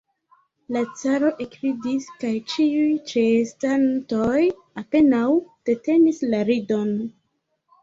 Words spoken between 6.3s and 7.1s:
la ridon.